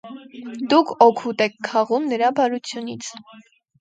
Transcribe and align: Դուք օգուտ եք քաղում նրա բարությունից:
Դուք 0.71 0.93
օգուտ 1.07 1.43
եք 1.47 1.59
քաղում 1.69 2.07
նրա 2.15 2.33
բարությունից: 2.41 3.13